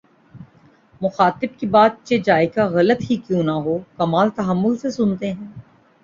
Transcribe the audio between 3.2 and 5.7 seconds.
کیوں نہ ہوکمال تحمل سے سنتے ہیں